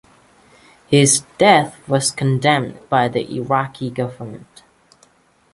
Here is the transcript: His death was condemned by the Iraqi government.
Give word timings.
His 0.87 1.25
death 1.37 1.77
was 1.87 2.09
condemned 2.09 2.79
by 2.89 3.07
the 3.07 3.21
Iraqi 3.35 3.91
government. 3.91 4.63